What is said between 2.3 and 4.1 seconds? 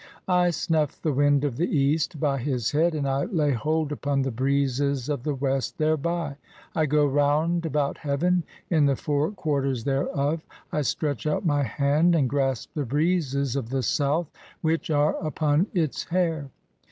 "his head, and I lay hold